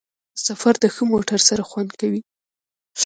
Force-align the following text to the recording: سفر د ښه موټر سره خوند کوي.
سفر 0.45 0.73
د 0.83 0.85
ښه 0.93 1.03
موټر 1.11 1.39
سره 1.49 1.63
خوند 1.69 1.91
کوي. 1.99 2.21